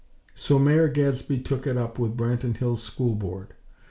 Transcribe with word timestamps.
So 0.33 0.57
Mayor 0.57 0.87
Gadsby 0.87 1.41
took 1.41 1.67
it 1.67 1.77
up 1.77 1.99
with 1.99 2.17
Branton 2.17 2.57
Hills' 2.57 2.81
School 2.81 3.13
Board. 3.13 3.49